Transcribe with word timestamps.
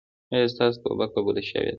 ایا 0.33 0.47
ستاسو 0.53 0.77
توبه 0.83 1.05
قبوله 1.15 1.41
شوې 1.49 1.61
ده؟ 1.65 1.69